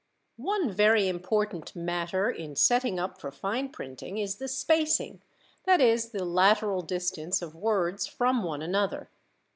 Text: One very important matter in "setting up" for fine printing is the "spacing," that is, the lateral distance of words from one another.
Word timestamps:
One 0.41 0.71
very 0.71 1.07
important 1.07 1.75
matter 1.75 2.31
in 2.31 2.55
"setting 2.55 2.99
up" 2.99 3.21
for 3.21 3.29
fine 3.31 3.69
printing 3.69 4.17
is 4.17 4.37
the 4.37 4.47
"spacing," 4.47 5.21
that 5.65 5.79
is, 5.79 6.09
the 6.09 6.25
lateral 6.25 6.81
distance 6.81 7.39
of 7.43 7.53
words 7.53 8.07
from 8.07 8.41
one 8.41 8.63
another. 8.63 9.11